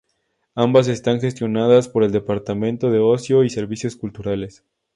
Ambas 0.55 0.87
están 0.87 1.21
gestionadas 1.21 1.87
por 1.87 2.03
el 2.03 2.11
Departamento 2.11 2.89
de 2.89 2.97
Ocio 2.97 3.43
y 3.43 3.51
Servicios 3.51 3.95
Culturales. 3.95 4.63